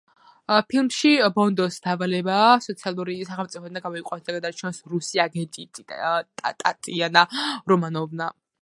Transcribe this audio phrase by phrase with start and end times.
[0.69, 5.69] ფილმში ბონდის დავალებაა, სოციალური სახელმწიფოდან გამოიყვანოს და გადაარჩინოს რუსი აგენტი
[6.65, 7.29] ტატიანა
[7.75, 8.35] რომანოვა.